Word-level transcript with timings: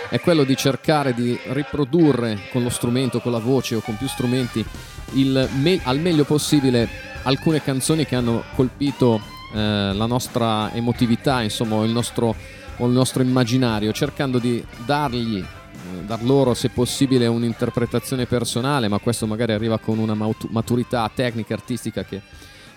è 0.09 0.19
quello 0.19 0.43
di 0.43 0.53
cercare 0.57 1.13
di 1.13 1.39
riprodurre 1.45 2.37
con 2.51 2.61
lo 2.61 2.67
strumento, 2.67 3.21
con 3.21 3.31
la 3.31 3.39
voce 3.39 3.75
o 3.75 3.79
con 3.79 3.95
più 3.95 4.09
strumenti 4.09 4.65
me- 5.13 5.79
al 5.83 5.99
meglio 5.99 6.25
possibile 6.25 6.89
alcune 7.23 7.63
canzoni 7.63 8.05
che 8.05 8.17
hanno 8.17 8.43
colpito 8.53 9.21
eh, 9.53 9.93
la 9.93 10.05
nostra 10.07 10.73
emotività, 10.73 11.41
insomma, 11.41 11.85
il 11.85 11.91
nostro, 11.91 12.35
o 12.75 12.85
il 12.85 12.91
nostro 12.91 13.23
immaginario, 13.23 13.93
cercando 13.93 14.39
di 14.39 14.61
dargli 14.85 15.37
eh, 15.37 16.03
dar 16.05 16.21
loro 16.21 16.53
se 16.53 16.67
possibile 16.67 17.27
un'interpretazione 17.27 18.25
personale, 18.25 18.89
ma 18.89 18.97
questo 18.97 19.25
magari 19.25 19.53
arriva 19.53 19.77
con 19.77 19.99
una 19.99 20.17
maturità 20.49 21.09
tecnica, 21.15 21.53
artistica 21.53 22.03
che 22.03 22.21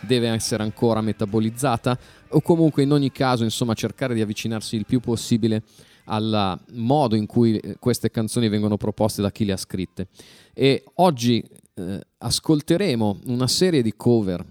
deve 0.00 0.28
essere 0.28 0.62
ancora 0.62 1.00
metabolizzata 1.00 1.98
o 2.28 2.40
comunque 2.40 2.82
in 2.82 2.92
ogni 2.92 3.10
caso 3.10 3.44
insomma 3.44 3.74
cercare 3.74 4.14
di 4.14 4.20
avvicinarsi 4.20 4.76
il 4.76 4.86
più 4.86 5.00
possibile 5.00 5.62
al 6.08 6.58
modo 6.72 7.16
in 7.16 7.26
cui 7.26 7.58
eh, 7.58 7.76
queste 7.78 8.10
canzoni 8.10 8.48
vengono 8.48 8.76
proposte 8.76 9.22
da 9.22 9.30
chi 9.30 9.44
le 9.44 9.52
ha 9.52 9.56
scritte. 9.56 10.08
E 10.54 10.84
oggi 10.94 11.44
eh, 11.74 12.00
ascolteremo 12.18 13.20
una 13.26 13.46
serie 13.46 13.82
di 13.82 13.94
cover 13.96 14.44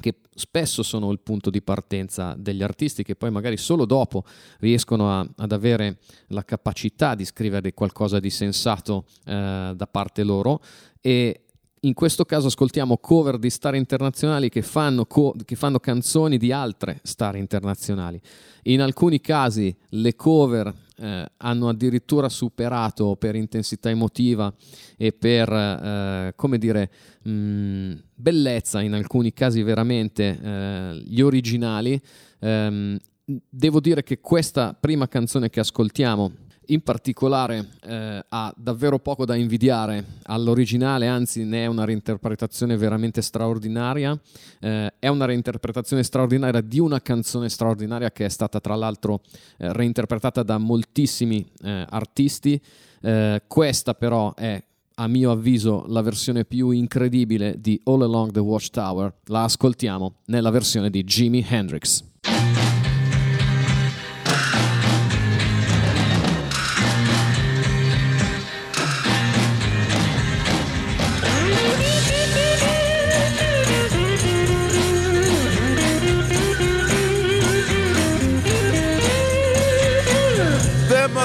che 0.00 0.16
spesso 0.34 0.82
sono 0.82 1.10
il 1.12 1.20
punto 1.20 1.50
di 1.50 1.60
partenza 1.60 2.34
degli 2.36 2.62
artisti 2.62 3.02
che 3.02 3.14
poi 3.14 3.30
magari 3.30 3.58
solo 3.58 3.84
dopo 3.84 4.24
riescono 4.60 5.12
a, 5.12 5.28
ad 5.36 5.52
avere 5.52 5.98
la 6.28 6.44
capacità 6.44 7.14
di 7.14 7.26
scrivere 7.26 7.74
qualcosa 7.74 8.18
di 8.18 8.30
sensato 8.30 9.04
eh, 9.26 9.72
da 9.76 9.88
parte 9.90 10.22
loro. 10.22 10.60
E 11.02 11.44
in 11.80 11.94
questo 11.94 12.24
caso 12.24 12.48
ascoltiamo 12.48 12.98
cover 12.98 13.38
di 13.38 13.48
star 13.48 13.74
internazionali 13.74 14.50
che 14.50 14.60
fanno, 14.60 15.06
co- 15.06 15.34
che 15.44 15.56
fanno, 15.56 15.78
canzoni 15.78 16.36
di 16.36 16.52
altre 16.52 17.00
star 17.02 17.36
internazionali. 17.36 18.20
In 18.64 18.82
alcuni 18.82 19.20
casi 19.20 19.74
le 19.90 20.14
cover 20.14 20.72
eh, 20.96 21.26
hanno 21.38 21.68
addirittura 21.68 22.28
superato 22.28 23.16
per 23.16 23.34
intensità 23.34 23.88
emotiva 23.88 24.52
e 24.98 25.12
per, 25.12 25.50
eh, 25.50 26.32
come 26.36 26.58
dire, 26.58 26.90
mh, 27.22 27.30
mm, 27.30 27.92
bellezza, 28.14 28.82
in 28.82 28.92
alcuni 28.92 29.32
casi 29.32 29.62
veramente, 29.62 30.38
eh, 30.38 31.02
gli 31.06 31.22
originali. 31.22 31.98
Ehm, 32.40 32.98
devo 33.24 33.80
dire 33.80 34.02
che 34.02 34.20
questa 34.20 34.76
prima 34.78 35.08
canzone 35.08 35.48
che 35.48 35.60
ascoltiamo 35.60 36.48
in 36.70 36.82
particolare 36.82 37.68
eh, 37.82 38.24
ha 38.28 38.52
davvero 38.56 38.98
poco 38.98 39.24
da 39.24 39.34
invidiare 39.34 40.04
all'originale, 40.24 41.06
anzi 41.06 41.44
ne 41.44 41.64
è 41.64 41.66
una 41.66 41.84
reinterpretazione 41.84 42.76
veramente 42.76 43.22
straordinaria. 43.22 44.18
Eh, 44.60 44.92
è 44.98 45.08
una 45.08 45.24
reinterpretazione 45.24 46.02
straordinaria 46.02 46.60
di 46.60 46.78
una 46.78 47.00
canzone 47.00 47.48
straordinaria 47.48 48.10
che 48.10 48.24
è 48.24 48.28
stata 48.28 48.60
tra 48.60 48.74
l'altro 48.74 49.20
eh, 49.58 49.72
reinterpretata 49.72 50.42
da 50.42 50.58
moltissimi 50.58 51.46
eh, 51.62 51.86
artisti. 51.88 52.60
Eh, 53.02 53.42
questa 53.46 53.94
però 53.94 54.34
è 54.34 54.62
a 54.94 55.08
mio 55.08 55.30
avviso 55.30 55.86
la 55.88 56.02
versione 56.02 56.44
più 56.44 56.70
incredibile 56.70 57.56
di 57.58 57.80
All 57.84 58.02
Along 58.02 58.32
the 58.32 58.40
Watchtower. 58.40 59.12
La 59.26 59.44
ascoltiamo 59.44 60.16
nella 60.26 60.50
versione 60.50 60.90
di 60.90 61.02
Jimi 61.04 61.44
Hendrix. 61.48 62.04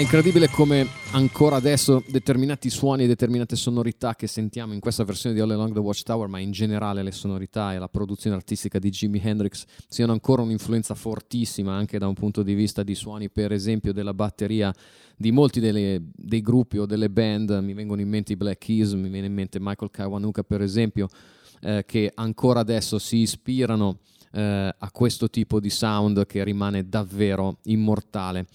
incredibile 0.00 0.48
come 0.48 0.86
ancora 1.12 1.56
adesso 1.56 2.04
determinati 2.08 2.70
suoni 2.70 3.04
e 3.04 3.06
determinate 3.06 3.56
sonorità 3.56 4.14
che 4.14 4.26
sentiamo 4.26 4.72
in 4.72 4.80
questa 4.80 5.02
versione 5.02 5.34
di 5.34 5.40
All 5.40 5.50
Along 5.50 5.72
the 5.72 5.80
Watchtower, 5.80 6.28
ma 6.28 6.38
in 6.38 6.52
generale 6.52 7.02
le 7.02 7.10
sonorità 7.10 7.72
e 7.72 7.78
la 7.78 7.88
produzione 7.88 8.36
artistica 8.36 8.78
di 8.78 8.90
Jimi 8.90 9.20
Hendrix 9.22 9.64
siano 9.88 10.12
ancora 10.12 10.42
un'influenza 10.42 10.94
fortissima 10.94 11.74
anche 11.74 11.98
da 11.98 12.06
un 12.06 12.14
punto 12.14 12.42
di 12.42 12.54
vista 12.54 12.82
di 12.82 12.94
suoni, 12.94 13.28
per 13.28 13.50
esempio 13.50 13.92
della 13.92 14.14
batteria 14.14 14.72
di 15.16 15.32
molti 15.32 15.58
delle, 15.58 16.00
dei 16.14 16.42
gruppi 16.42 16.78
o 16.78 16.86
delle 16.86 17.10
band. 17.10 17.50
Mi 17.62 17.74
vengono 17.74 18.00
in 18.00 18.08
mente 18.08 18.34
i 18.34 18.36
Black 18.36 18.66
Keys, 18.66 18.92
mi 18.92 19.08
viene 19.08 19.26
in 19.26 19.34
mente 19.34 19.58
Michael 19.58 19.90
Kawanuka, 19.90 20.44
per 20.44 20.62
esempio, 20.62 21.08
eh, 21.60 21.84
che 21.86 22.12
ancora 22.14 22.60
adesso 22.60 22.98
si 22.98 23.16
ispirano 23.16 23.98
eh, 24.32 24.74
a 24.76 24.90
questo 24.92 25.28
tipo 25.30 25.58
di 25.58 25.70
sound 25.70 26.26
che 26.26 26.44
rimane 26.44 26.88
davvero 26.88 27.58
immortale 27.64 28.46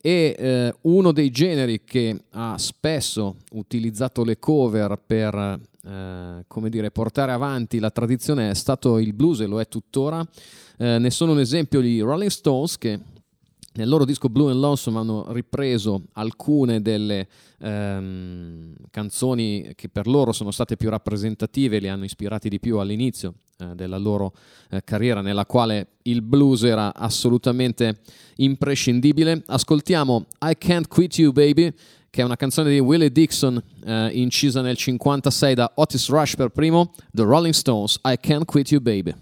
e 0.00 0.34
eh, 0.38 0.74
uno 0.82 1.12
dei 1.12 1.30
generi 1.30 1.82
che 1.84 2.24
ha 2.30 2.56
spesso 2.56 3.36
utilizzato 3.52 4.24
le 4.24 4.38
cover 4.38 4.98
per 5.04 5.60
eh, 5.82 6.44
come 6.46 6.68
dire, 6.68 6.90
portare 6.90 7.32
avanti 7.32 7.78
la 7.78 7.90
tradizione 7.90 8.50
è 8.50 8.54
stato 8.54 8.98
il 8.98 9.12
blues 9.12 9.40
e 9.40 9.46
lo 9.46 9.60
è 9.60 9.68
tuttora. 9.68 10.26
Eh, 10.78 10.98
ne 10.98 11.10
sono 11.10 11.32
un 11.32 11.40
esempio 11.40 11.82
gli 11.82 12.00
Rolling 12.00 12.30
Stones 12.30 12.78
che 12.78 12.98
nel 13.72 13.88
loro 13.88 14.04
disco 14.04 14.28
Blue 14.28 14.50
and 14.50 14.58
Lonesome 14.58 14.98
hanno 14.98 15.32
ripreso 15.32 16.06
alcune 16.14 16.82
delle 16.82 17.28
ehm, 17.60 18.74
canzoni 18.90 19.72
che 19.76 19.88
per 19.88 20.08
loro 20.08 20.32
sono 20.32 20.50
state 20.50 20.76
più 20.76 20.90
rappresentative, 20.90 21.78
li 21.78 21.88
hanno 21.88 22.04
ispirati 22.04 22.48
di 22.48 22.58
più 22.58 22.78
all'inizio 22.78 23.34
eh, 23.58 23.74
della 23.76 23.96
loro 23.96 24.34
eh, 24.70 24.82
carriera, 24.82 25.20
nella 25.20 25.46
quale 25.46 25.92
il 26.02 26.20
blues 26.22 26.64
era 26.64 26.92
assolutamente 26.94 28.00
imprescindibile. 28.36 29.42
Ascoltiamo 29.46 30.26
I 30.40 30.56
Can't 30.58 30.88
Quit 30.88 31.18
You 31.18 31.30
Baby, 31.30 31.72
che 32.10 32.22
è 32.22 32.24
una 32.24 32.36
canzone 32.36 32.70
di 32.70 32.80
Willie 32.80 33.12
Dixon 33.12 33.62
eh, 33.84 34.10
incisa 34.14 34.62
nel 34.62 34.76
1956 34.76 35.54
da 35.54 35.72
Otis 35.76 36.08
Rush 36.08 36.34
per 36.34 36.48
primo, 36.48 36.92
The 37.12 37.22
Rolling 37.22 37.54
Stones, 37.54 38.00
I 38.02 38.16
Can't 38.20 38.46
Quit 38.46 38.72
You 38.72 38.80
Baby. 38.80 39.14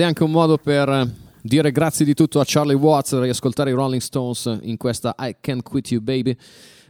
Ed 0.00 0.06
è 0.06 0.08
anche 0.08 0.24
un 0.24 0.30
modo 0.30 0.56
per 0.56 1.12
dire 1.42 1.72
grazie 1.72 2.06
di 2.06 2.14
tutto 2.14 2.40
a 2.40 2.44
Charlie 2.46 2.74
Watts 2.74 3.12
e 3.12 3.20
riascoltare 3.20 3.68
i 3.68 3.74
Rolling 3.74 4.00
Stones 4.00 4.60
in 4.62 4.78
questa 4.78 5.14
I 5.18 5.36
Can't 5.38 5.62
Quit 5.62 5.90
You 5.90 6.00
Baby. 6.00 6.34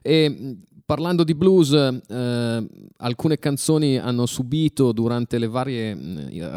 E 0.01 0.59
parlando 0.85 1.25
di 1.25 1.35
blues, 1.35 1.73
eh, 1.73 2.67
alcune 2.99 3.39
canzoni 3.41 3.99
hanno 3.99 4.27
subito 4.27 4.93
durante 4.93 5.39
le 5.41 5.49
varie 5.49 5.99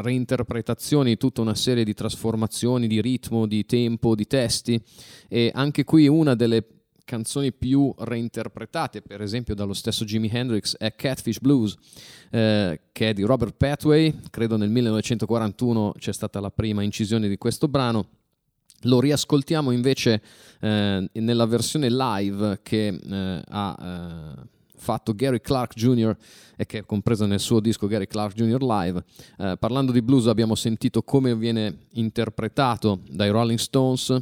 reinterpretazioni 0.04 1.18
tutta 1.18 1.42
una 1.42 1.56
serie 1.56 1.84
di 1.84 1.96
trasformazioni 1.96 2.86
di 2.86 3.02
ritmo, 3.02 3.48
di 3.48 3.66
tempo, 3.66 4.14
di 4.14 4.28
testi 4.28 4.80
e 5.28 5.50
anche 5.56 5.84
qui 5.84 6.08
una 6.08 6.36
delle 6.36 6.64
canzoni 7.06 7.52
più 7.52 7.94
reinterpretate, 7.98 9.02
per 9.02 9.22
esempio 9.22 9.56
dallo 9.56 9.74
stesso 9.74 10.06
Jimi 10.06 10.30
Hendrix, 10.32 10.76
è 10.78 10.96
Catfish 10.96 11.40
Blues, 11.40 11.76
eh, 12.32 12.82
che 12.92 13.10
è 13.10 13.14
di 13.14 13.24
Robert 13.24 13.56
Pathway, 13.56 14.14
credo 14.30 14.58
nel 14.58 14.70
1941 14.70 15.94
c'è 15.98 16.14
stata 16.14 16.40
la 16.40 16.52
prima 16.52 16.82
incisione 16.84 17.28
di 17.28 17.38
questo 17.38 17.68
brano. 17.68 18.08
Lo 18.86 19.00
riascoltiamo 19.00 19.72
invece 19.72 20.22
eh, 20.60 21.10
nella 21.14 21.46
versione 21.46 21.90
live 21.90 22.60
che 22.62 22.88
eh, 22.88 23.42
ha 23.48 23.78
eh, 23.80 24.48
fatto 24.76 25.16
Gary 25.16 25.40
Clark 25.40 25.74
Jr. 25.74 26.16
e 26.58 26.66
che 26.66 26.80
è 26.80 26.86
compreso 26.86 27.26
nel 27.26 27.40
suo 27.40 27.62
disco 27.62 27.88
Gary 27.88 28.08
Clark 28.08 28.36
Jr. 28.36 28.62
Live. 28.62 29.04
Eh, 29.38 29.56
parlando 29.58 29.94
di 29.94 30.02
blues 30.02 30.28
abbiamo 30.28 30.56
sentito 30.56 31.02
come 31.02 31.34
viene 31.36 31.86
interpretato 31.94 33.00
dai 33.10 33.30
Rolling 33.30 33.60
Stones 33.60 34.22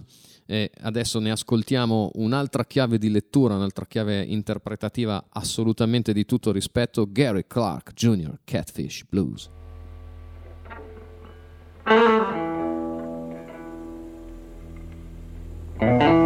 e 0.52 0.70
adesso 0.82 1.20
ne 1.20 1.32
ascoltiamo 1.32 2.12
un'altra 2.16 2.66
chiave 2.66 2.98
di 2.98 3.10
lettura, 3.10 3.56
un'altra 3.56 3.86
chiave 3.86 4.22
interpretativa 4.22 5.28
assolutamente 5.30 6.12
di 6.12 6.26
tutto 6.26 6.52
rispetto, 6.52 7.08
Gary 7.10 7.46
Clark 7.48 7.94
Jr., 7.94 8.38
Catfish 8.44 9.06
Blues. 9.08 9.50
Mm-hmm. 15.82 16.21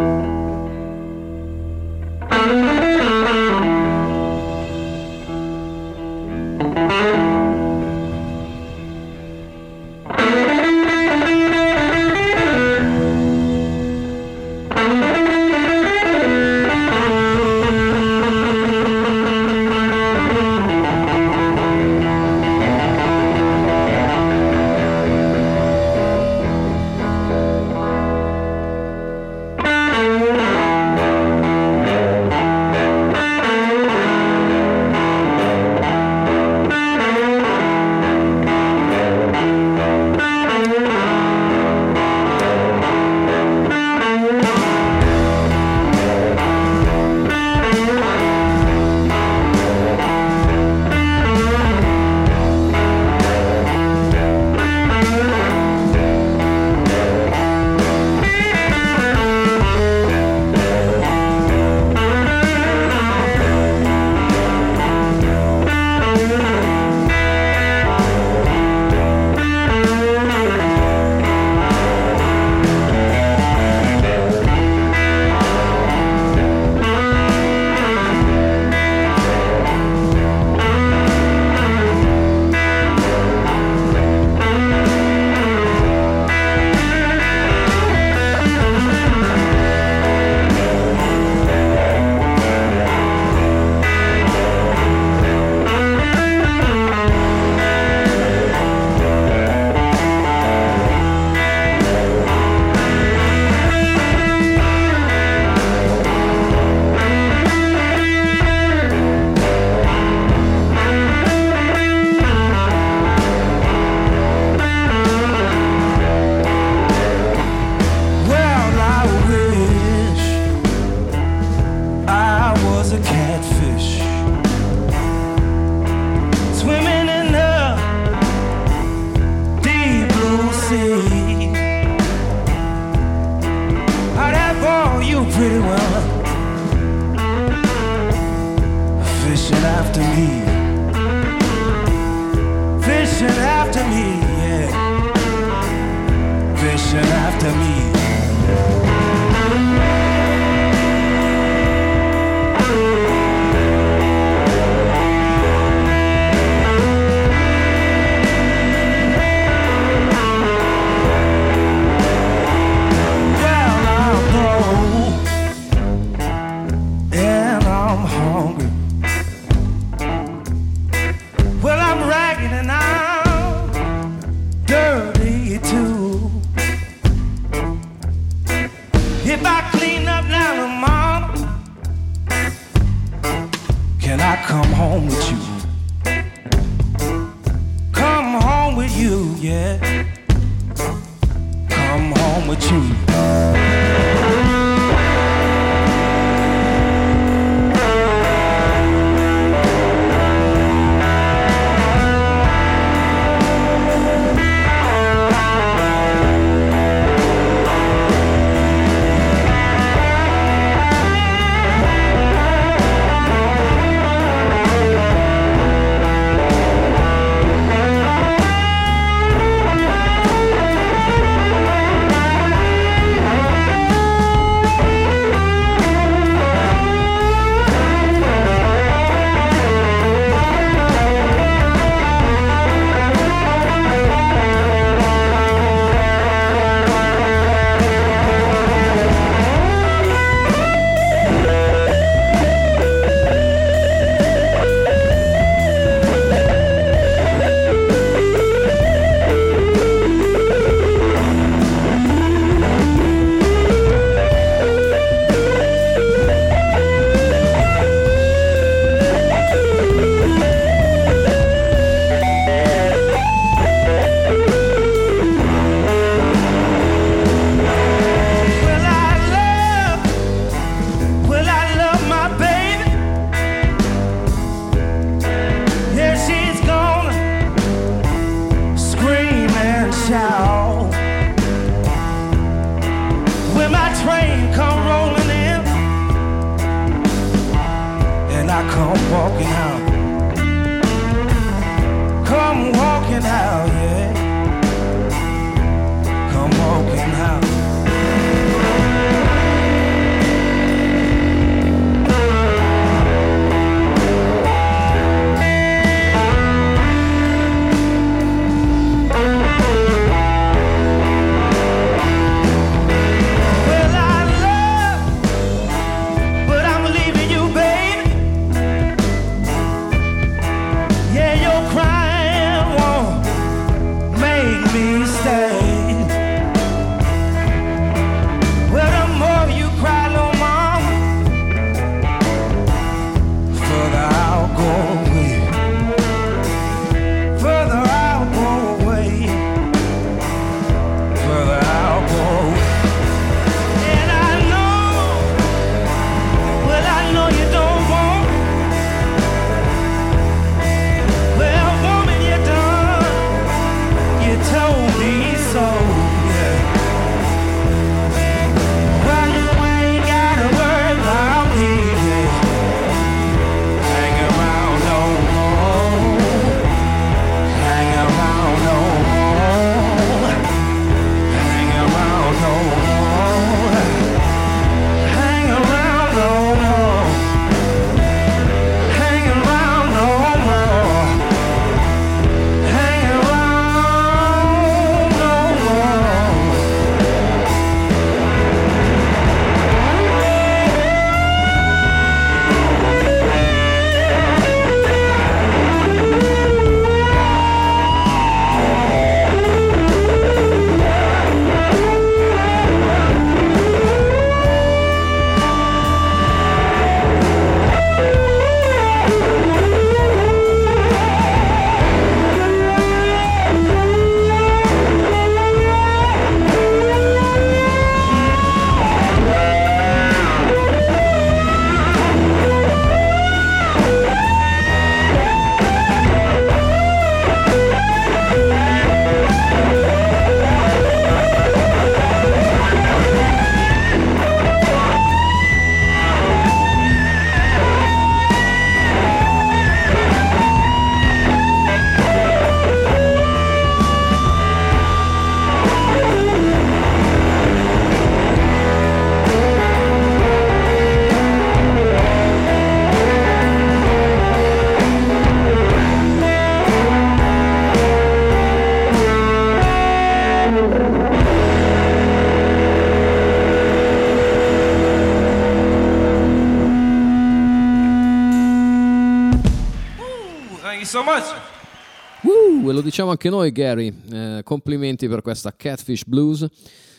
E 472.68 472.72
lo 472.72 472.80
diciamo 472.80 473.10
anche 473.10 473.30
noi, 473.30 473.52
Gary. 473.52 473.94
Eh, 474.10 474.40
complimenti 474.42 475.06
per 475.06 475.22
questa 475.22 475.54
Catfish 475.54 476.04
Blues. 476.04 476.44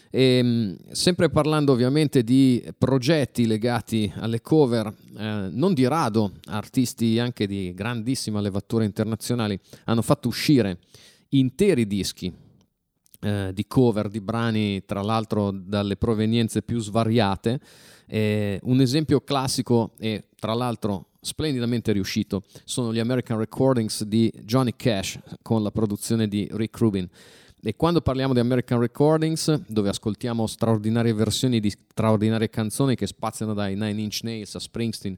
E, 0.09 0.41
mh, 0.41 0.91
sempre 0.91 1.29
parlando 1.29 1.73
ovviamente 1.73 2.23
di 2.23 2.63
progetti 2.77 3.45
legati 3.45 4.09
alle 4.15 4.39
cover, 4.39 4.87
eh, 4.87 5.49
non 5.51 5.73
di 5.73 5.85
rado, 5.85 6.31
artisti 6.45 7.19
anche 7.19 7.47
di 7.47 7.73
grandissima 7.73 8.39
levatura 8.39 8.85
internazionali 8.85 9.59
hanno 9.85 10.01
fatto 10.01 10.29
uscire 10.29 10.77
interi 11.29 11.85
dischi 11.85 12.31
eh, 13.19 13.51
di 13.53 13.67
cover 13.67 14.07
di 14.07 14.21
brani, 14.21 14.85
tra 14.85 15.01
l'altro 15.01 15.51
dalle 15.51 15.97
provenienze 15.97 16.61
più 16.61 16.79
svariate. 16.79 17.59
Eh, 18.07 18.57
un 18.63 18.79
esempio 18.79 19.19
classico 19.19 19.91
e 19.99 20.26
tra 20.39 20.53
l'altro 20.53 21.07
splendidamente 21.21 21.91
riuscito 21.91 22.43
sono 22.63 22.93
gli 22.93 22.99
American 22.99 23.37
Recordings 23.37 24.03
di 24.03 24.31
Johnny 24.43 24.73
Cash 24.75 25.19
con 25.41 25.63
la 25.63 25.71
produzione 25.71 26.27
di 26.27 26.47
Rick 26.51 26.77
Rubin. 26.77 27.07
E 27.59 27.75
quando 27.75 28.01
parliamo 28.01 28.33
di 28.33 28.39
American 28.39 28.79
Recordings, 28.79 29.63
dove 29.67 29.89
ascoltiamo 29.89 30.45
straordinarie 30.45 31.13
versioni 31.13 31.59
di 31.59 31.69
straordinarie 31.69 32.49
canzoni 32.49 32.95
che 32.95 33.07
spaziano 33.07 33.53
dai 33.53 33.73
Nine 33.73 33.99
Inch 33.99 34.19
Nails 34.23 34.55
a 34.55 34.59
Springsteen 34.59 35.17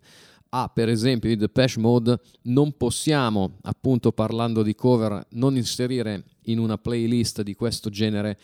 a 0.52 0.68
per 0.68 0.90
esempio 0.90 1.30
i 1.30 1.36
Depeche 1.36 1.80
Mode, 1.80 2.20
non 2.44 2.76
possiamo, 2.76 3.58
appunto 3.62 4.12
parlando 4.12 4.64
di 4.64 4.74
cover, 4.74 5.24
non 5.32 5.56
inserire 5.56 6.24
in 6.44 6.60
una 6.60 6.78
playlist 6.78 7.42
di 7.44 7.54
questo 7.54 7.90
genere 7.90 8.40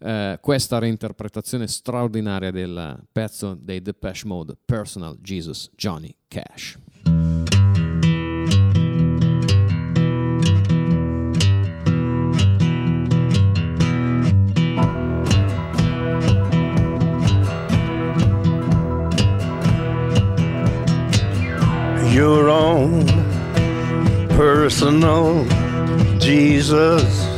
eh, 0.00 0.38
questa 0.40 0.78
reinterpretazione 0.78 1.66
straordinaria 1.66 2.50
del 2.50 3.02
pezzo 3.10 3.56
dei 3.60 3.82
Depeche 3.82 4.26
Mode, 4.26 4.56
Personal 4.64 5.18
Jesus 5.20 5.70
Johnny 5.74 6.14
Cash. 6.28 6.78
your 22.18 22.48
own 22.48 23.06
personal 24.30 25.44
Jesus. 26.18 27.37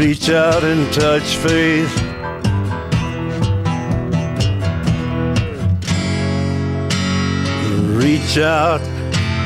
Reach 0.00 0.30
out 0.30 0.64
and 0.64 0.90
touch 0.94 1.36
faith. 1.36 1.94
Reach 7.98 8.38
out 8.38 8.80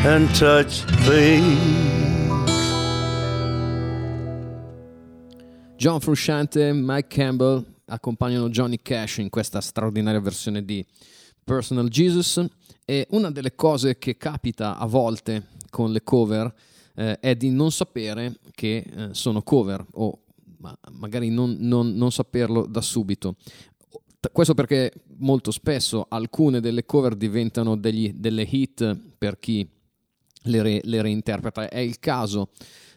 and 0.04 0.32
touch 0.38 0.84
faith. 1.02 1.42
John 5.76 5.98
Frusciante 5.98 6.72
Mike 6.72 7.08
Campbell 7.08 7.64
accompagnano 7.86 8.48
Johnny 8.48 8.78
Cash 8.80 9.16
in 9.16 9.30
questa 9.30 9.60
straordinaria 9.60 10.20
versione 10.20 10.64
di 10.64 10.86
Personal 11.42 11.88
Jesus 11.88 12.40
e 12.84 13.08
una 13.10 13.32
delle 13.32 13.56
cose 13.56 13.98
che 13.98 14.16
capita 14.16 14.78
a 14.78 14.86
volte 14.86 15.48
con 15.68 15.90
le 15.90 16.04
cover 16.04 16.54
eh, 16.94 17.18
è 17.18 17.34
di 17.34 17.50
non 17.50 17.72
sapere 17.72 18.36
che 18.52 18.76
eh, 18.76 19.08
sono 19.14 19.42
cover 19.42 19.84
o 19.94 20.20
ma 20.64 20.78
magari 20.92 21.28
non, 21.28 21.56
non, 21.60 21.94
non 21.94 22.10
saperlo 22.10 22.64
da 22.64 22.80
subito. 22.80 23.36
Questo 24.32 24.54
perché 24.54 24.90
molto 25.18 25.50
spesso 25.50 26.06
alcune 26.08 26.60
delle 26.60 26.86
cover 26.86 27.14
diventano 27.14 27.76
degli, 27.76 28.14
delle 28.14 28.48
hit 28.50 28.98
per 29.18 29.38
chi 29.38 29.68
le, 30.44 30.62
re, 30.62 30.80
le 30.82 31.02
reinterpreta. 31.02 31.68
È 31.68 31.78
il 31.78 31.98
caso 31.98 32.48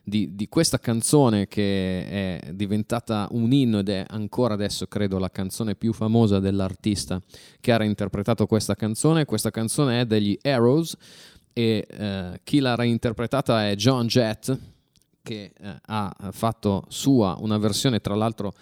di, 0.01 0.34
di, 0.34 0.47
questa 0.47 0.80
canzone 0.80 1.49
che 1.49 2.39
è 2.39 2.53
diventata 2.53 3.27
un 3.32 3.51
inno 3.51 3.80
ed 3.80 3.89
è 3.89 4.06
ancora 4.08 4.53
adesso, 4.53 4.88
credo, 4.88 5.17
la 5.17 5.30
canzone 5.30 5.75
più 5.75 5.91
famosa 5.91 6.39
dell'artista 6.39 7.21
che 7.60 7.73
ha 7.73 7.77
reinterpretato 7.77 8.45
questa 8.45 8.75
canzone. 8.75 9.25
Questa 9.25 9.51
canzone 9.51 9.99
è 9.99 10.06
degli 10.06 10.38
Arrows 10.41 10.95
e 11.51 11.86
eh, 11.86 12.39
chi 12.45 12.60
l'ha 12.60 12.75
reinterpretata 12.75 13.67
è 13.67 13.75
John 13.75 14.08
Jett 14.08 14.58
che 15.28 15.52
eh, 15.60 15.76
ha 15.88 16.16
fatto 16.32 16.86
sua 16.88 17.36
una 17.42 17.58
versione 17.58 18.00
tra 18.00 18.16
l'altro 18.16 18.54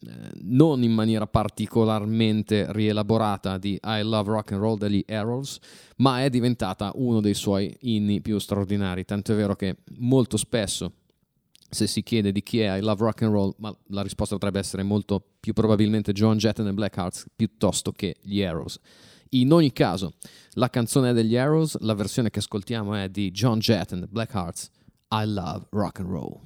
eh, 0.00 0.10
non 0.40 0.82
in 0.82 0.92
maniera 0.92 1.26
particolarmente 1.26 2.72
rielaborata 2.72 3.58
di 3.58 3.78
I 3.82 4.00
Love 4.02 4.30
Rock 4.30 4.52
and 4.52 4.60
Roll 4.62 4.78
degli 4.78 5.04
Arrows, 5.06 5.58
ma 5.96 6.24
è 6.24 6.30
diventata 6.30 6.92
uno 6.94 7.20
dei 7.20 7.34
suoi 7.34 7.76
inni 7.80 8.22
più 8.22 8.38
straordinari, 8.38 9.04
tanto 9.04 9.32
è 9.32 9.36
vero 9.36 9.54
che 9.54 9.76
molto 9.98 10.38
spesso 10.38 10.92
se 11.68 11.86
si 11.86 12.02
chiede 12.02 12.32
di 12.32 12.42
chi 12.42 12.60
è 12.60 12.74
I 12.74 12.80
Love 12.80 13.04
Rock 13.04 13.22
and 13.22 13.32
Roll, 13.32 13.54
ma 13.58 13.76
la 13.88 14.02
risposta 14.02 14.34
potrebbe 14.34 14.60
essere 14.60 14.82
molto 14.82 15.22
più 15.40 15.52
probabilmente 15.52 16.12
John 16.12 16.38
Jett 16.38 16.58
and 16.58 16.68
the 16.68 16.74
Blackhearts 16.74 17.26
piuttosto 17.36 17.92
che 17.92 18.16
gli 18.22 18.42
Arrows. 18.42 18.78
In 19.30 19.52
ogni 19.52 19.72
caso, 19.72 20.14
la 20.52 20.70
canzone 20.70 21.10
è 21.10 21.12
degli 21.12 21.36
Arrows, 21.36 21.76
la 21.80 21.94
versione 21.94 22.30
che 22.30 22.38
ascoltiamo 22.38 22.94
è 22.94 23.10
di 23.10 23.30
John 23.30 23.58
Jett 23.58 23.92
and 23.92 24.02
the 24.02 24.08
Blackhearts 24.08 24.70
I 25.10 25.24
love 25.26 25.66
rock 25.72 25.98
and 26.00 26.10
roll. 26.10 26.42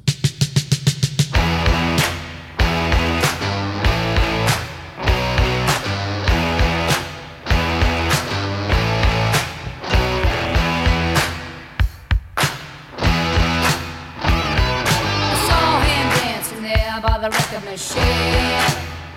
I 14.20 15.34
saw 15.46 15.80
him 15.80 16.08
dancing 16.20 16.62
there 16.62 17.00
by 17.00 17.18
the 17.18 17.30
record 17.30 17.64
machine. 17.64 18.02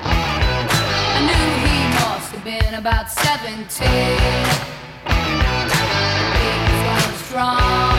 I 0.03 1.19
knew 1.27 1.47
he 1.67 1.77
must 1.99 2.31
have 2.31 2.43
been 2.43 2.73
about 2.75 3.11
17. 3.11 3.87
He 6.37 6.51
was 6.87 7.19
strong 7.25 7.90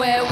where 0.00 0.29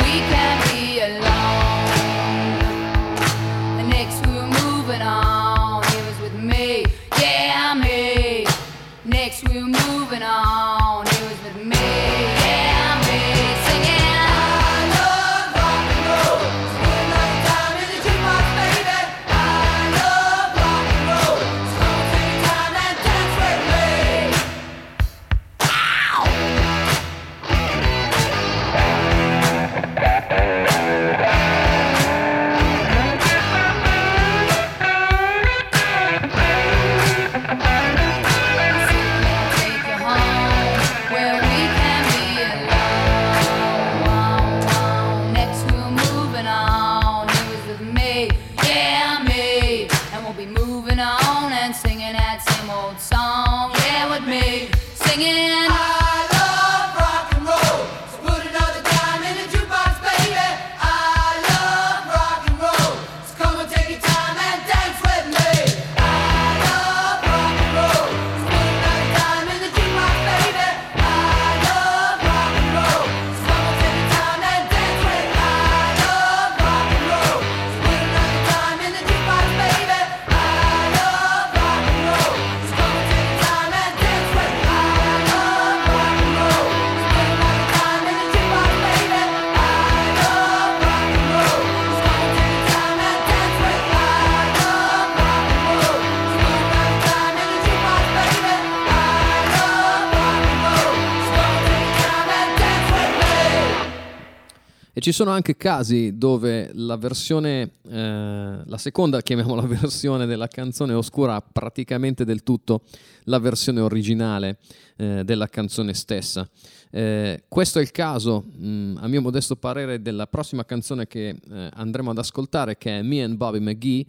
ci 105.09 105.15
sono 105.15 105.31
anche 105.31 105.57
casi 105.57 106.19
dove 106.19 106.69
la 106.75 106.99
versione, 106.99 107.71
eh, 107.89 108.61
la 108.63 108.77
seconda, 108.77 109.23
chiamiamola 109.23 109.63
versione 109.65 110.27
della 110.27 110.49
canzone, 110.49 110.93
oscura 110.93 111.41
praticamente 111.41 112.27
del 112.27 112.43
tutto 112.43 112.83
la 113.25 113.39
versione 113.39 113.81
originale 113.81 114.59
eh, 114.99 115.25
della 115.25 115.47
canzone 115.47 115.95
stessa. 115.95 116.47
Eh, 116.91 117.45
questo 117.49 117.79
è 117.79 117.83
il 117.83 117.91
caso, 117.91 118.43
mh, 118.43 118.99
a 119.01 119.09
mio 119.09 119.23
modesto 119.23 119.57
parere, 119.57 120.03
della 120.03 120.27
prossima 120.27 120.67
canzone 120.67 121.07
che 121.07 121.29
eh, 121.29 121.71
andremo 121.73 122.11
ad 122.11 122.19
ascoltare, 122.19 122.77
che 122.77 122.99
è 122.99 123.03
Me 123.03 123.23
and 123.23 123.37
Bobby 123.37 123.61
McGee, 123.61 124.05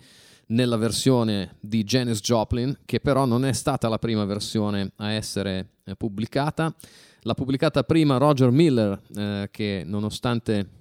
nella 0.48 0.76
versione 0.76 1.56
di 1.62 1.86
Janis 1.86 2.20
Joplin, 2.20 2.78
che 2.84 3.00
però 3.00 3.24
non 3.24 3.46
è 3.46 3.54
stata 3.54 3.88
la 3.88 4.00
prima 4.00 4.26
versione 4.26 4.92
a 4.98 5.12
essere 5.12 5.76
eh, 5.86 5.96
pubblicata. 5.96 6.76
L'ha 7.22 7.34
pubblicata 7.34 7.84
prima 7.84 8.18
Roger 8.18 8.52
Miller, 8.52 9.00
eh, 9.16 9.48
che 9.50 9.84
nonostante 9.86 10.79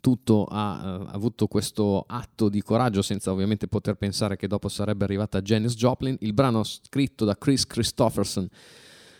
tutto 0.00 0.44
ha, 0.44 0.98
uh, 0.98 1.06
avuto 1.14 1.46
questo 1.46 2.04
atto 2.06 2.48
di 2.48 2.62
coraggio 2.62 3.02
senza 3.02 3.32
ovviamente 3.32 3.68
poter 3.68 3.94
pensare 3.94 4.36
che 4.36 4.46
dopo 4.46 4.68
sarebbe 4.68 5.04
arrivata 5.04 5.40
Janis 5.40 5.74
Joplin. 5.74 6.16
Il 6.20 6.32
brano 6.32 6.62
scritto 6.64 7.24
da 7.24 7.36
Chris 7.36 7.66
Christopherson 7.66 8.48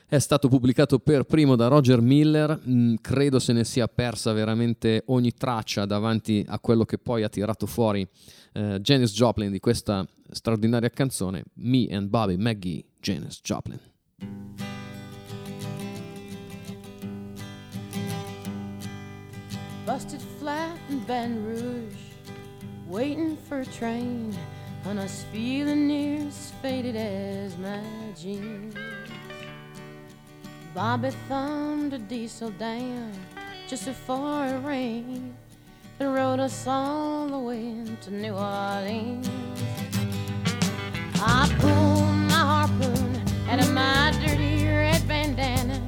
è 0.07 0.19
stato 0.19 0.49
pubblicato 0.49 0.99
per 0.99 1.25
primo 1.25 1.55
da 1.55 1.69
Roger 1.69 2.01
Miller, 2.01 2.59
mm, 2.67 2.95
credo 3.03 3.39
se 3.39 3.53
ne 3.53 3.65
sia 3.65 3.89
persa 3.89 4.33
veramente 4.33 5.03
ogni 5.07 5.35
traccia 5.35 5.85
davanti 5.85 6.43
a 6.49 6.59
quello 6.59 6.85
che 6.87 6.97
poi 6.97 7.25
ha 7.25 7.29
tirato 7.29 7.67
fuori 7.67 8.09
uh, 8.55 8.79
Janis 8.79 9.13
Joplin 9.13 9.51
di 9.51 9.61
questa 9.61 10.07
straordinaria 10.31 10.89
canzone, 10.89 11.45
Me 11.57 11.89
and 11.91 12.09
Bobby 12.09 12.37
McGee, 12.37 12.85
Janis 13.01 13.41
Joplin. 13.43 13.79
Busted 19.89 20.21
flat 20.39 20.79
in 20.91 20.99
Baton 21.05 21.47
Rouge, 21.47 21.95
waiting 22.89 23.39
for 23.49 23.61
a 23.61 23.65
train, 23.65 24.37
and 24.85 24.99
us 24.99 25.25
feeling 25.33 25.89
near 25.89 26.29
as 26.29 26.53
faded 26.61 26.95
as 26.95 27.57
my 27.57 27.81
jeans. 28.15 28.75
Bobby 30.75 31.09
thumbed 31.27 31.95
a 31.95 31.99
diesel 31.99 32.51
down 32.51 33.13
just 33.67 33.87
before 33.87 34.45
it 34.45 34.59
rained 34.63 35.35
and 36.01 36.15
rode 36.15 36.41
us 36.41 36.67
all 36.67 37.27
the 37.27 37.39
way 37.39 37.83
to 38.03 38.11
New 38.11 38.35
Orleans. 38.35 39.31
I 41.15 41.49
pulled 41.61 42.15
my 42.29 42.45
harpoon 42.53 43.23
out 43.49 43.59
of 43.59 43.73
my 43.73 44.13
dirty 44.23 44.67
red 44.67 45.09
bandana. 45.09 45.81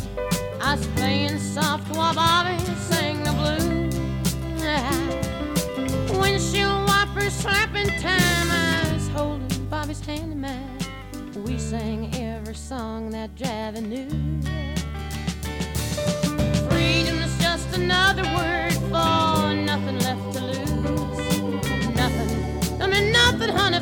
I 0.58 0.76
was 0.76 0.86
playing 0.96 1.38
soft 1.38 1.94
while 1.94 2.14
Bobby 2.14 2.56
sang 2.88 3.22
the 3.24 3.32
blues. 3.32 3.69
Slapping 7.40 7.88
time. 7.98 8.50
I 8.50 8.92
was 8.92 9.08
holding 9.08 9.66
Bobby's 9.66 10.04
hand 10.04 10.32
in 10.32 10.40
mine. 10.40 10.78
We 11.44 11.58
sang 11.58 12.14
every 12.14 12.54
song 12.54 13.10
that 13.10 13.34
Javi 13.34 13.80
knew. 13.82 14.10
Freedom's 16.68 17.38
just 17.38 17.74
another 17.76 18.24
word 18.36 18.74
for 18.90 19.54
nothing 19.54 19.98
left 20.00 20.32
to 20.34 20.44
lose. 20.44 21.94
Nothing. 21.94 22.82
I 22.82 22.86
mean, 22.86 23.12
nothing, 23.12 23.48
honey, 23.50 23.80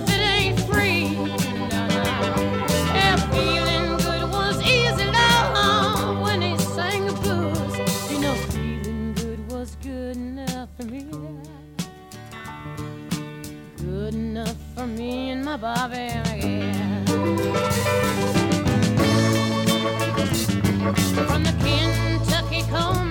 for 14.79 14.87
me 14.87 15.31
and 15.31 15.45
my 15.45 15.57
Bobby, 15.57 15.97
yeah. 15.97 17.05
From 21.27 21.43
the 21.43 21.53
Kentucky 21.65 22.63
coal 22.71 23.08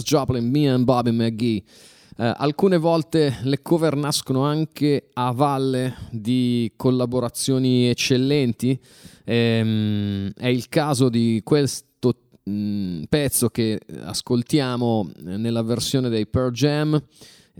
Janis 0.00 0.04
Joplin, 0.04 0.50
me 0.50 0.68
and 0.68 0.84
Bobby 0.84 1.10
McGee. 1.10 1.62
Eh, 2.16 2.32
alcune 2.36 2.76
volte 2.76 3.38
le 3.42 3.62
cover 3.62 3.96
nascono 3.96 4.42
anche 4.42 5.08
a 5.14 5.32
valle 5.32 5.96
di 6.10 6.72
collaborazioni 6.76 7.88
eccellenti. 7.88 8.78
Ehm, 9.24 10.32
è 10.36 10.48
il 10.48 10.68
caso 10.68 11.08
di 11.08 11.40
questo 11.44 12.14
mh, 12.42 13.04
pezzo 13.08 13.48
che 13.48 13.80
ascoltiamo 14.02 15.10
nella 15.22 15.62
versione 15.62 16.08
dei 16.08 16.26
Pearl 16.26 16.52
Jam, 16.52 17.02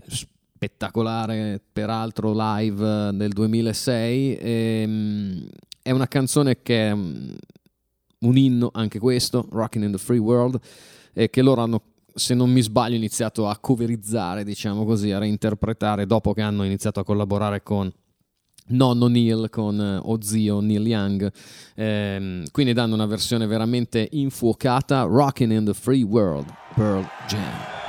spettacolare 0.07 1.61
peraltro 1.71 2.33
live 2.35 3.11
nel 3.11 3.31
2006. 3.31 4.37
Ehm, 4.39 5.47
è 5.81 5.91
una 5.91 6.07
canzone 6.07 6.61
che 6.61 6.89
è 6.89 6.91
un 6.91 8.37
inno 8.37 8.69
anche 8.71 8.99
questo, 8.99 9.47
Rockin' 9.49 9.83
in 9.83 9.91
the 9.91 9.97
Free 9.97 10.19
World, 10.19 10.59
eh, 11.13 11.29
che 11.31 11.41
loro 11.41 11.61
hanno 11.61 11.81
se 12.13 12.33
non 12.33 12.51
mi 12.51 12.61
sbaglio, 12.61 12.95
iniziato 12.95 13.47
a 13.47 13.57
coverizzare, 13.57 14.43
diciamo 14.43 14.85
così, 14.85 15.11
a 15.11 15.19
reinterpretare 15.19 16.05
dopo 16.05 16.33
che 16.33 16.41
hanno 16.41 16.63
iniziato 16.63 16.99
a 16.99 17.03
collaborare 17.03 17.63
con 17.63 17.91
nonno 18.67 19.07
Neil 19.07 19.49
con 19.49 19.79
eh, 19.79 19.99
o 20.01 20.21
zio 20.21 20.59
Neil 20.59 20.87
Young. 20.87 21.31
Ehm, 21.75 22.45
quindi 22.51 22.73
danno 22.73 22.93
una 22.93 23.05
versione 23.05 23.45
veramente 23.45 24.07
infuocata 24.11 25.01
Rockin' 25.03 25.51
in 25.51 25.65
the 25.65 25.73
Free 25.73 26.03
World 26.03 26.45
Pearl 26.75 27.05
Jam 27.27 27.80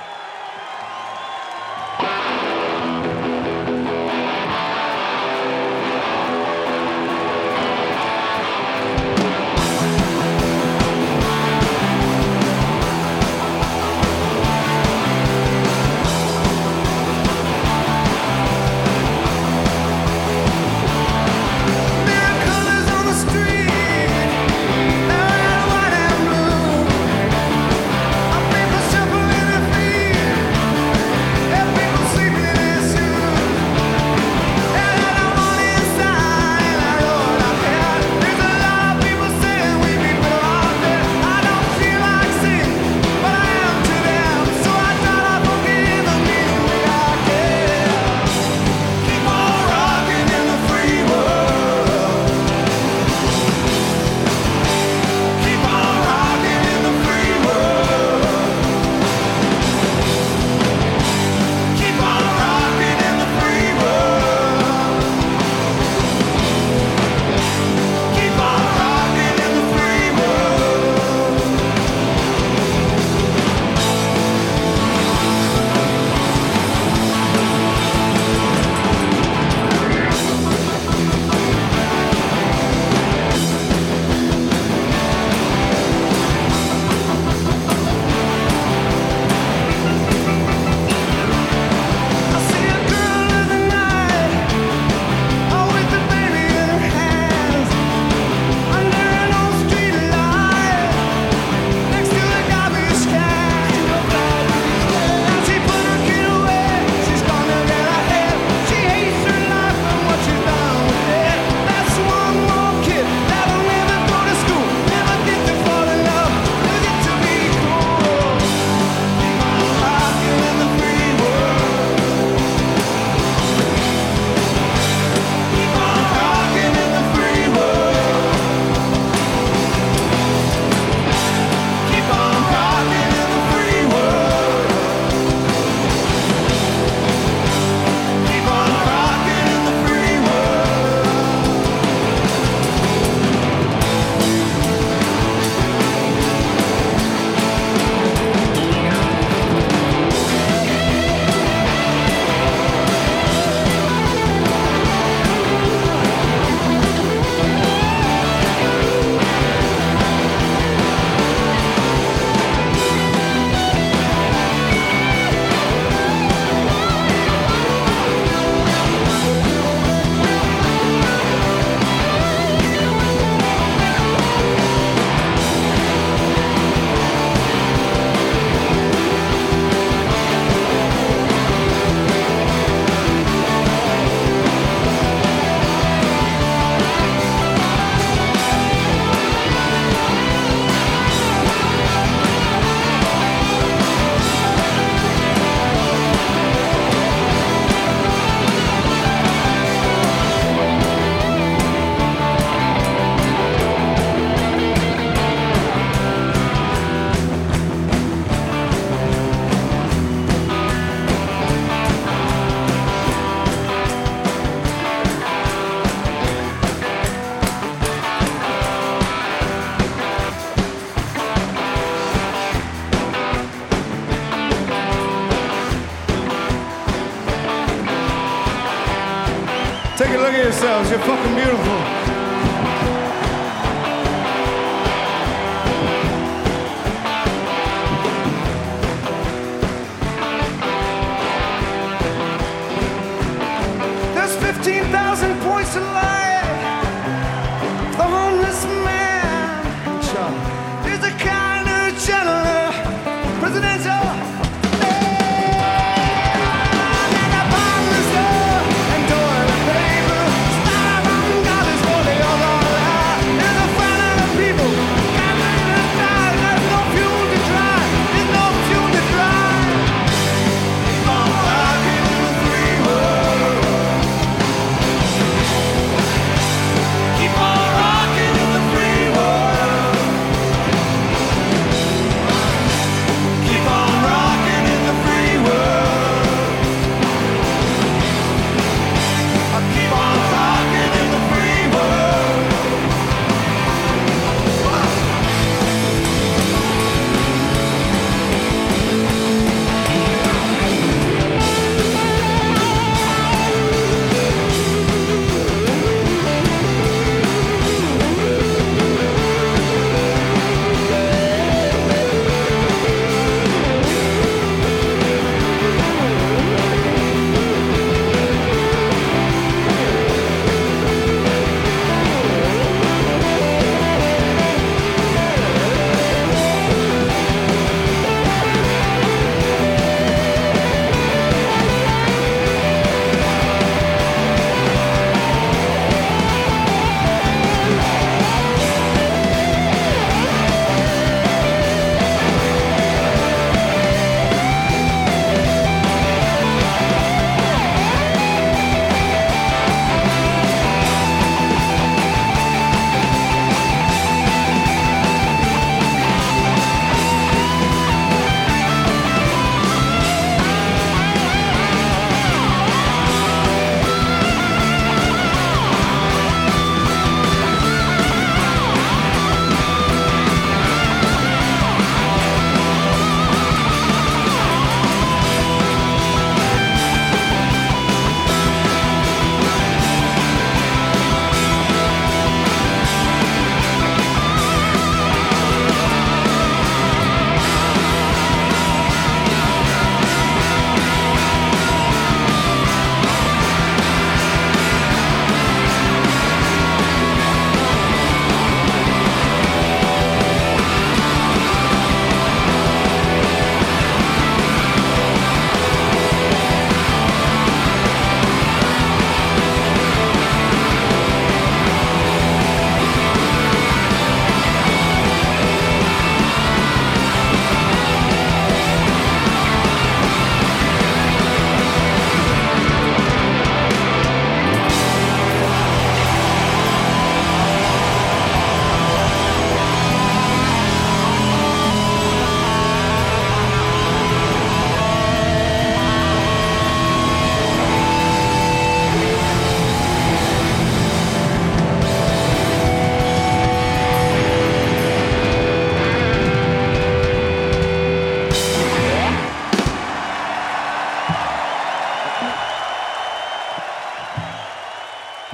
Take 229.97 230.09
a 230.09 230.18
look 230.18 230.32
at 230.32 230.43
yourselves. 230.43 230.90
You're 230.90 230.99
fucking 231.01 231.34
beautiful. 231.34 232.01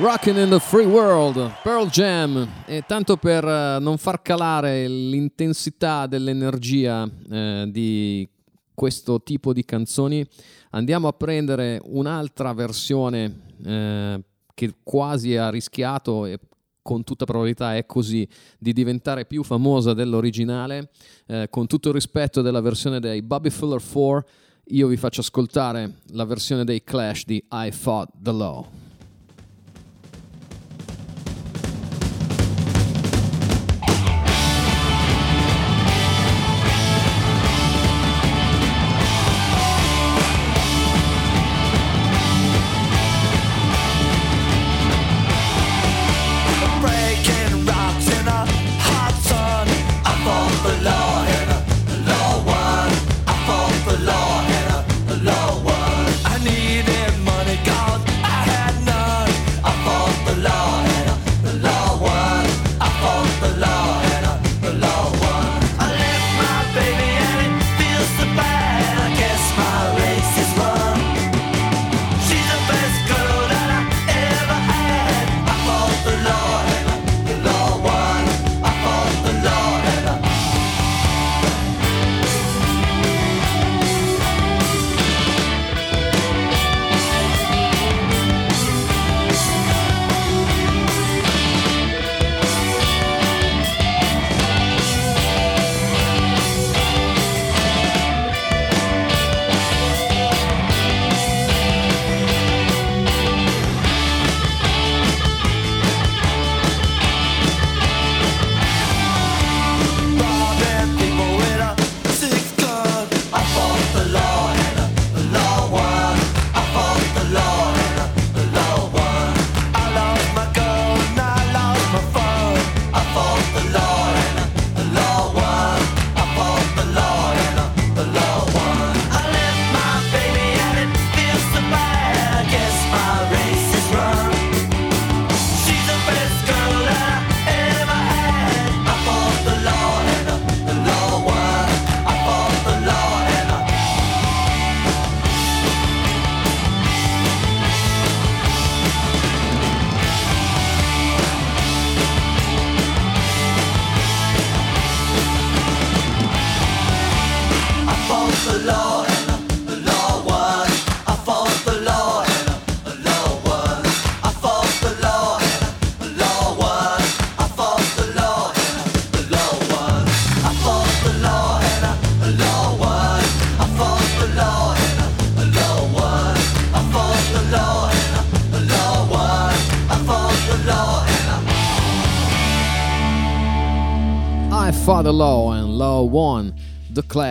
Rockin' 0.01 0.37
in 0.37 0.51
the 0.51 0.61
Free 0.61 0.87
World, 0.87 1.55
Pearl 1.65 1.89
Jam, 1.89 2.49
e 2.67 2.85
tanto 2.87 3.17
per 3.17 3.45
eh, 3.45 3.79
non 3.81 3.99
far 3.99 4.23
calare 4.23 4.87
l'intensità 4.87 6.07
dell'energia 6.07 7.11
eh, 7.29 7.67
di 7.69 8.29
questo 8.73 9.21
tipo 9.25 9.53
di 9.53 9.65
canzoni, 9.65 10.25
andiamo 10.71 11.09
a 11.09 11.13
prendere 11.13 11.81
un'altra 11.83 12.53
versione 12.53 13.41
eh, 13.65 14.23
che 14.55 14.75
quasi 14.85 15.35
ha 15.35 15.51
rischiato 15.51 16.27
e 16.27 16.39
con 16.81 17.03
tutta 17.03 17.25
probabilità 17.25 17.75
è 17.75 17.85
così, 17.85 18.27
di 18.57 18.73
diventare 18.73 19.27
più 19.27 19.43
famosa 19.43 19.95
dell'originale, 19.95 20.91
eh, 21.27 21.49
con 21.51 21.67
tutto 21.67 21.89
il 21.89 21.95
rispetto 21.95 22.41
della 22.41 22.61
versione 22.61 23.01
dei 23.01 23.21
Bobby 23.21 23.51
Fuller 23.51 23.83
4, 23.83 24.29
io 24.69 24.87
vi 24.87 24.97
faccio 24.97 25.23
ascoltare 25.23 26.03
la 26.11 26.25
versione 26.25 26.63
dei 26.63 26.85
Clash 26.85 27.25
di 27.25 27.45
I 27.51 27.73
Fought 27.73 28.11
the 28.23 28.33
Law. 28.33 28.87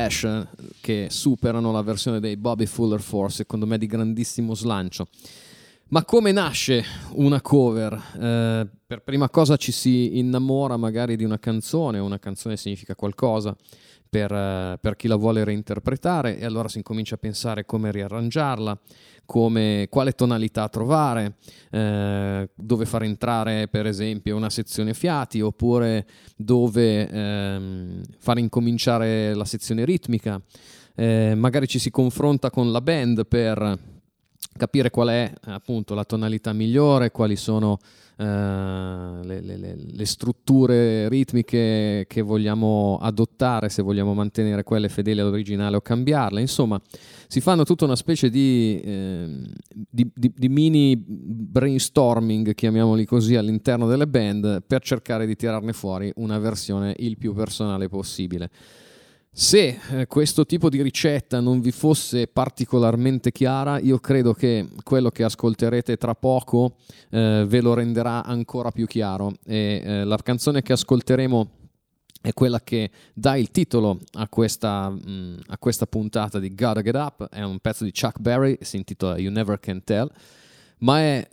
Eh, 0.07 0.47
che 0.81 1.07
superano 1.09 1.71
la 1.71 1.81
versione 1.81 2.19
dei 2.19 2.37
Bobby 2.37 2.65
Fuller 2.65 3.03
4, 3.03 3.29
secondo 3.29 3.65
me 3.65 3.77
di 3.77 3.85
grandissimo 3.85 4.55
slancio. 4.55 5.07
Ma 5.89 6.03
come 6.03 6.33
nasce 6.33 6.83
una 7.13 7.39
cover? 7.41 7.93
Eh, 7.93 8.67
per 8.85 9.03
prima 9.03 9.29
cosa 9.29 9.55
ci 9.55 9.71
si 9.71 10.17
innamora 10.17 10.75
magari 10.75 11.15
di 11.15 11.23
una 11.23 11.39
canzone, 11.39 11.99
una 11.99 12.19
canzone 12.19 12.57
significa 12.57 12.93
qualcosa 12.93 13.55
per, 14.09 14.31
eh, 14.31 14.77
per 14.81 14.95
chi 14.95 15.07
la 15.07 15.15
vuole 15.15 15.43
reinterpretare 15.43 16.37
e 16.39 16.45
allora 16.45 16.67
si 16.67 16.77
incomincia 16.77 17.15
a 17.15 17.19
pensare 17.19 17.65
come 17.65 17.91
riarrangiarla, 17.91 18.79
come, 19.27 19.85
quale 19.91 20.13
tonalità 20.13 20.67
trovare, 20.69 21.35
eh, 21.69 22.49
dove 22.55 22.85
far 22.85 23.03
entrare 23.03 23.67
per 23.67 23.85
esempio 23.85 24.35
una 24.35 24.49
sezione 24.49 24.95
fiati 24.95 25.41
oppure 25.41 26.07
dove 26.35 27.07
ehm, 27.07 28.01
far 28.17 28.39
incominciare 28.39 29.35
la 29.35 29.45
sezione 29.45 29.85
ritmica. 29.85 30.41
Eh, 30.95 31.35
magari 31.35 31.67
ci 31.67 31.77
si 31.77 31.91
confronta 31.91 32.49
con 32.49 32.71
la 32.71 32.81
band 32.81 33.27
per 33.27 33.96
capire 34.57 34.89
qual 34.89 35.07
è 35.09 35.31
appunto 35.45 35.93
la 35.93 36.03
tonalità 36.03 36.51
migliore, 36.53 37.11
quali 37.11 37.35
sono 37.35 37.77
eh, 38.19 38.23
le, 38.23 39.41
le- 39.41 39.57
le- 39.57 40.05
strutture 40.05 41.07
ritmiche 41.07 42.05
che 42.07 42.21
vogliamo 42.21 42.97
adottare, 42.99 43.69
se 43.69 43.81
vogliamo 43.83 44.13
mantenere 44.13 44.63
quelle 44.63 44.89
fedeli 44.89 45.19
all'originale 45.19 45.75
o 45.75 45.81
cambiarle. 45.81 46.41
Insomma, 46.41 46.81
si 47.27 47.41
fanno 47.41 47.63
tutta 47.63 47.85
una 47.85 47.95
specie 47.95 48.29
di, 48.29 48.81
ehm, 48.83 49.45
di- 49.89 50.11
di- 50.15 50.33
di 50.35 50.49
mini 50.49 50.95
brainstorming, 50.97 52.53
chiamiamoli 52.55 53.05
così, 53.05 53.35
all'interno 53.35 53.87
delle 53.87 54.07
band 54.07 54.63
per 54.65 54.81
cercare 54.81 55.27
di 55.27 55.35
tirarne 55.35 55.73
fuori 55.73 56.11
una 56.15 56.39
versione 56.39 56.95
il 56.97 57.17
più 57.17 57.33
personale 57.33 57.87
possibile. 57.87 58.49
Se 59.39 59.79
eh, 59.91 60.07
questo 60.07 60.47
tipo 60.47 60.67
di 60.67 60.81
ricetta 60.81 61.39
non 61.39 61.61
vi 61.61 61.69
fosse 61.69 62.25
particolarmente 62.25 63.31
chiara, 63.31 63.77
io 63.77 63.99
credo 63.99 64.33
che 64.33 64.67
quello 64.81 65.11
che 65.11 65.23
ascolterete 65.23 65.95
tra 65.95 66.15
poco 66.15 66.77
eh, 67.11 67.45
ve 67.47 67.61
lo 67.61 67.75
renderà 67.75 68.23
ancora 68.23 68.71
più 68.71 68.87
chiaro. 68.87 69.33
E 69.45 69.83
eh, 69.85 70.03
la 70.05 70.17
canzone 70.17 70.63
che 70.63 70.73
ascolteremo 70.73 71.49
è 72.19 72.33
quella 72.33 72.61
che 72.61 72.89
dà 73.13 73.35
il 73.35 73.51
titolo 73.51 73.99
a 74.13 74.27
questa, 74.27 74.89
mh, 74.89 75.41
a 75.49 75.57
questa 75.59 75.85
puntata 75.85 76.39
di 76.39 76.55
Gotta 76.55 76.81
Get 76.81 76.95
Up. 76.95 77.29
È 77.29 77.43
un 77.43 77.59
pezzo 77.59 77.83
di 77.83 77.91
Chuck 77.91 78.19
Berry, 78.19 78.57
si 78.61 78.77
intitola 78.77 79.19
You 79.19 79.31
Never 79.31 79.59
Can 79.59 79.83
Tell, 79.83 80.09
ma 80.79 80.99
è 80.99 81.29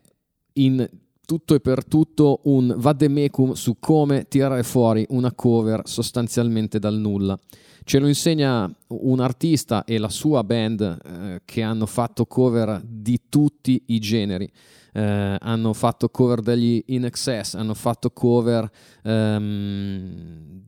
in 0.53 0.87
tutto 1.25 1.55
e 1.55 1.61
per 1.61 1.85
tutto 1.85 2.41
un 2.45 2.75
vademecum 2.77 3.53
su 3.53 3.77
come 3.79 4.27
tirare 4.29 4.63
fuori 4.63 5.07
una 5.11 5.33
cover 5.33 5.83
sostanzialmente 5.85 6.79
dal 6.79 6.95
nulla. 6.95 7.39
Ce 7.85 7.99
lo 7.99 8.09
insegna 8.09 8.71
un 8.89 9.21
artista 9.21 9.85
e 9.85 9.99
la 9.99 10.09
sua 10.09 10.43
band 10.43 10.81
eh, 10.81 11.43
che 11.45 11.63
hanno 11.63 11.87
fatto 11.87 12.25
cover 12.25 12.81
di 12.83 13.21
tutti 13.29 13.83
i 13.87 13.99
generi. 13.99 14.51
Eh, 14.93 15.37
hanno 15.41 15.73
fatto 15.73 16.09
cover 16.09 16.41
degli 16.41 16.83
In 16.87 17.05
Excess, 17.05 17.55
hanno 17.55 17.75
fatto 17.75 18.11
cover 18.11 18.71
ehm, 19.03 20.63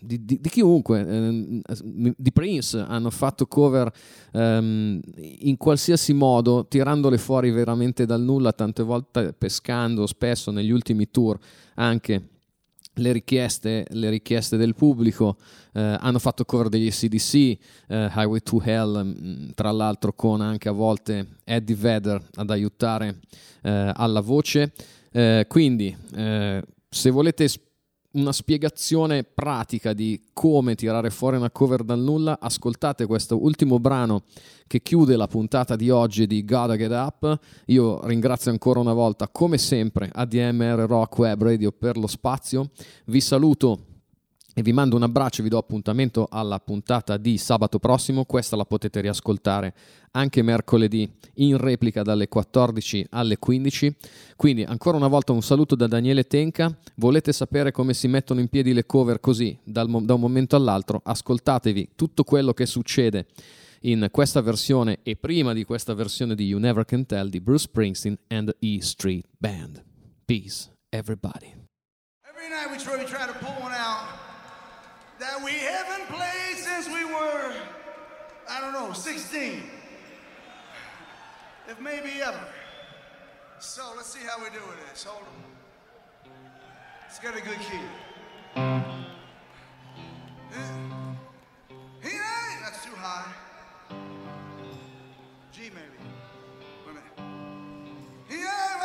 di, 0.00 0.24
di- 0.24 0.40
di 0.40 0.48
chiunque, 0.48 1.00
ehm, 1.00 1.60
di 2.16 2.32
Prince, 2.32 2.78
hanno 2.78 3.10
fatto 3.10 3.46
cover 3.46 3.92
ehm, 4.32 5.00
in 5.40 5.56
qualsiasi 5.56 6.12
modo, 6.12 6.66
tirandole 6.66 7.18
fuori 7.18 7.50
veramente 7.50 8.06
dal 8.06 8.20
nulla, 8.20 8.52
tante 8.52 8.82
volte 8.82 9.32
pescando 9.32 10.06
spesso 10.06 10.50
negli 10.50 10.70
ultimi 10.70 11.10
tour 11.10 11.38
anche 11.74 12.28
le 12.94 13.12
richieste, 13.12 13.86
le 13.90 14.10
richieste 14.10 14.56
del 14.56 14.74
pubblico, 14.74 15.36
eh, 15.72 15.80
hanno 15.80 16.18
fatto 16.18 16.44
cover 16.44 16.68
degli 16.68 16.90
CDC, 16.90 17.34
eh, 17.34 17.58
Highway 17.88 18.40
to 18.40 18.60
Hell, 18.62 19.02
mh, 19.04 19.52
tra 19.54 19.70
l'altro 19.70 20.12
con 20.12 20.40
anche 20.40 20.68
a 20.68 20.72
volte 20.72 21.36
Eddie 21.44 21.76
Vedder 21.76 22.22
ad 22.34 22.50
aiutare 22.50 23.20
eh, 23.62 23.92
alla 23.94 24.20
voce. 24.20 24.72
Eh, 25.12 25.46
quindi, 25.48 25.96
eh, 26.14 26.62
se 26.88 27.10
volete 27.10 27.48
una 28.12 28.32
spiegazione 28.32 29.22
pratica 29.22 29.92
di 29.92 30.20
come 30.32 30.74
tirare 30.74 31.10
fuori 31.10 31.36
una 31.36 31.50
cover 31.50 31.84
dal 31.84 32.00
nulla, 32.00 32.38
ascoltate 32.40 33.06
questo 33.06 33.42
ultimo 33.42 33.78
brano 33.78 34.22
che 34.66 34.82
chiude 34.82 35.16
la 35.16 35.26
puntata 35.26 35.76
di 35.76 35.90
oggi 35.90 36.26
di 36.26 36.44
Gotta 36.44 36.76
Get 36.76 36.90
Up. 36.90 37.38
Io 37.66 38.04
ringrazio 38.06 38.50
ancora 38.50 38.80
una 38.80 38.92
volta, 38.92 39.28
come 39.28 39.58
sempre, 39.58 40.10
ADMR 40.12 40.86
Rock 40.86 41.18
Web 41.18 41.42
Radio 41.42 41.72
per 41.72 41.96
lo 41.96 42.06
spazio. 42.06 42.70
Vi 43.06 43.20
saluto 43.20 43.89
e 44.54 44.62
vi 44.62 44.72
mando 44.72 44.96
un 44.96 45.02
abbraccio 45.02 45.42
vi 45.42 45.48
do 45.48 45.58
appuntamento 45.58 46.26
alla 46.30 46.58
puntata 46.58 47.16
di 47.16 47.38
sabato 47.38 47.78
prossimo. 47.78 48.24
Questa 48.24 48.56
la 48.56 48.64
potete 48.64 49.00
riascoltare 49.00 49.74
anche 50.12 50.42
mercoledì 50.42 51.08
in 51.34 51.56
replica 51.56 52.02
dalle 52.02 52.28
14 52.28 53.06
alle 53.10 53.38
15. 53.38 53.96
Quindi 54.36 54.62
ancora 54.64 54.96
una 54.96 55.08
volta 55.08 55.32
un 55.32 55.42
saluto 55.42 55.74
da 55.74 55.86
Daniele 55.86 56.24
Tenca. 56.24 56.76
Volete 56.96 57.32
sapere 57.32 57.70
come 57.70 57.94
si 57.94 58.08
mettono 58.08 58.40
in 58.40 58.48
piedi 58.48 58.72
le 58.72 58.86
cover 58.86 59.20
così 59.20 59.56
dal 59.62 59.88
da 60.04 60.14
un 60.14 60.20
momento 60.20 60.56
all'altro? 60.56 61.00
Ascoltatevi 61.04 61.90
tutto 61.94 62.24
quello 62.24 62.52
che 62.52 62.66
succede 62.66 63.26
in 63.82 64.08
questa 64.10 64.40
versione 64.42 64.98
e 65.02 65.16
prima 65.16 65.52
di 65.52 65.64
questa 65.64 65.94
versione 65.94 66.34
di 66.34 66.46
You 66.46 66.58
Never 66.58 66.84
Can 66.84 67.06
Tell 67.06 67.28
di 67.28 67.40
Bruce 67.40 67.64
Springsteen 67.64 68.18
and 68.28 68.48
the 68.48 68.56
E 68.66 68.82
Street 68.82 69.26
Band. 69.38 69.82
Peace, 70.26 70.70
everybody. 70.90 71.54
Every 72.22 72.48
night 72.48 72.70
we 72.70 72.76
try, 72.76 72.98
we 72.98 73.04
try 73.04 73.26
to 73.26 73.38
pull 73.38 73.54
one 73.62 73.72
out 73.72 74.29
that 75.20 75.44
we 75.44 75.52
haven't 75.52 76.08
played 76.08 76.56
since 76.56 76.88
we 76.88 77.04
were, 77.04 77.52
I 78.48 78.60
don't 78.60 78.72
know, 78.72 78.94
16. 78.94 79.62
If 81.68 81.78
maybe 81.78 82.22
ever. 82.22 82.40
So 83.58 83.82
let's 83.96 84.08
see 84.08 84.26
how 84.26 84.38
we 84.42 84.46
do 84.46 84.64
with 84.66 84.88
this. 84.88 85.04
Hold 85.04 85.22
on. 85.22 86.32
Let's 87.02 87.18
get 87.18 87.36
a 87.36 87.42
good 87.42 87.58
key. 87.58 87.84
He 92.02 92.08
ain't, 92.08 92.60
that's 92.62 92.82
too 92.82 92.96
high. 92.96 93.30
G 95.52 95.64
maybe. 95.64 96.00
Wait 96.86 96.90
a 96.90 96.94
minute. 96.94 97.12
He 98.26 98.36
ain't 98.36 98.80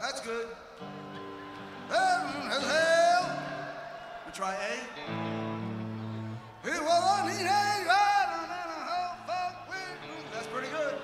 That's 0.00 0.20
good. 0.20 0.46
Try 4.36 4.52
eh? 4.52 4.76
A. 6.62 6.68
In 6.68 6.74
a 6.74 6.82
with- 9.66 10.30
That's 10.30 10.46
pretty 10.48 10.68
good. 10.68 10.94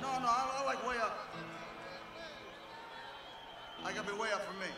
No, 0.00 0.08
no, 0.20 0.26
I, 0.26 0.56
I 0.56 0.64
like 0.64 0.88
way 0.88 0.96
up. 0.96 1.34
I 3.84 3.92
gotta 3.92 4.10
be 4.10 4.18
way 4.18 4.32
up 4.32 4.40
for 4.46 4.54
me. 4.54 4.70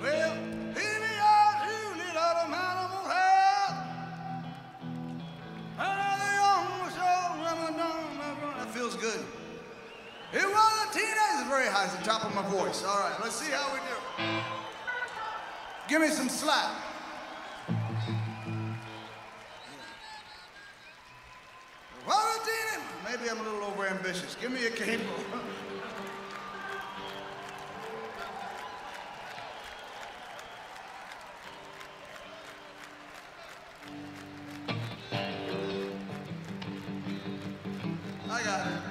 Well, 0.00 0.34
here 0.34 0.98
we 0.98 1.12
are, 1.20 1.54
run, 8.18 8.40
run. 8.40 8.56
That 8.56 8.70
feels 8.70 8.96
good. 8.96 9.20
It 10.32 10.46
was 10.46 10.86
a 10.88 10.92
teenager, 10.94 11.50
very 11.50 11.68
high, 11.68 11.84
it's 11.84 11.96
the 11.96 12.04
top 12.04 12.24
of 12.24 12.34
my 12.34 12.48
voice. 12.48 12.82
All 12.82 12.98
right, 12.98 13.14
let's 13.20 13.34
see 13.34 13.52
how 13.52 13.74
we 13.74 13.80
do. 13.80 14.61
Give 15.92 16.00
me 16.00 16.08
some 16.08 16.30
slack. 16.30 16.72
Maybe 23.04 23.28
I'm 23.28 23.38
a 23.38 23.42
little 23.42 23.64
over 23.64 23.86
ambitious. 23.86 24.34
Give 24.40 24.50
me 24.50 24.64
a 24.64 24.70
cable. 24.70 25.04
I 38.30 38.42
got 38.42 38.66
it. 38.66 38.81